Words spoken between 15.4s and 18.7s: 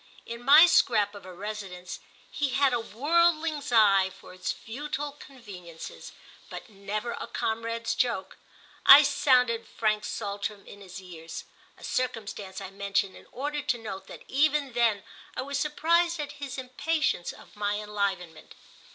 was surprised at his impatience of my enlivenment.